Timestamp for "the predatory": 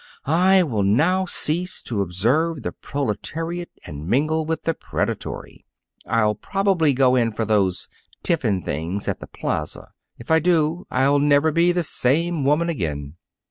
4.63-5.63